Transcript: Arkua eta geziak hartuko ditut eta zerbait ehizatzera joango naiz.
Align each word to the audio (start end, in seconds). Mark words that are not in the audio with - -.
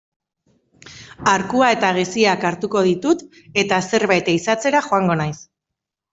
Arkua 1.33 1.67
eta 1.75 1.91
geziak 1.97 2.47
hartuko 2.51 2.83
ditut 2.89 3.23
eta 3.65 3.81
zerbait 3.93 4.33
ehizatzera 4.35 4.85
joango 4.89 5.21
naiz. 5.23 5.33